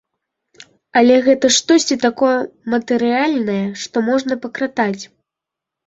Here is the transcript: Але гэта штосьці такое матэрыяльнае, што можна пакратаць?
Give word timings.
Але 1.01 1.17
гэта 1.27 1.51
штосьці 1.59 1.99
такое 2.07 2.33
матэрыяльнае, 2.77 3.61
што 3.87 4.07
можна 4.13 4.43
пакратаць? 4.47 5.03